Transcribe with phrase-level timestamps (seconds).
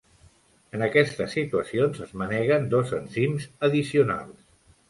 [0.77, 4.43] En aquestes situacions es manegen dos enzims addicionals.